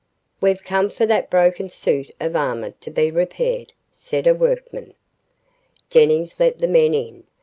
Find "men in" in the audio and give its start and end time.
6.67-7.25